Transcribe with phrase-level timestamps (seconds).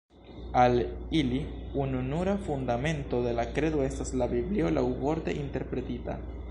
[0.61, 0.79] Al
[1.19, 1.41] ili
[1.83, 6.23] ununura fundamento de la kredo estas la Biblio laŭvorte interpretita.